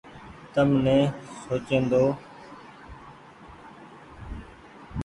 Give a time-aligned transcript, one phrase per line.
[0.53, 0.97] تم ني
[1.43, 2.05] سوچيئن ۮئو۔